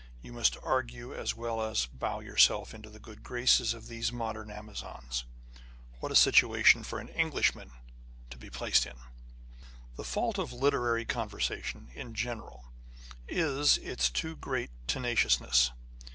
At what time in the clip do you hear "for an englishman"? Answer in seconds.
6.81-7.69